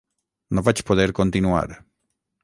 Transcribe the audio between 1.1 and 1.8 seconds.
continuar.